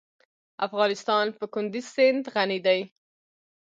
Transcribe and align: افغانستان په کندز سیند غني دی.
افغانستان 0.67 1.25
په 1.37 1.45
کندز 1.53 1.85
سیند 1.95 2.23
غني 2.33 2.59
دی. 2.65 2.79